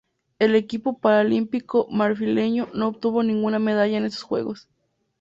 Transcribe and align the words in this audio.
El 0.39 0.55
equipo 0.55 0.97
paralímpico 0.99 1.85
marfileño 1.91 2.69
no 2.73 2.87
obtuvo 2.87 3.21
ninguna 3.21 3.59
medalla 3.59 3.99
en 3.99 4.05
estos 4.05 4.23
Juegos. 4.23 4.67